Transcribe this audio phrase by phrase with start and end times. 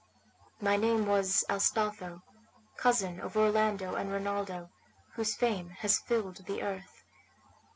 [0.59, 2.23] My name was Astolpho,
[2.75, 4.71] cousin of Orlando and Rinaldo,
[5.13, 7.03] whose fame has filled the earth.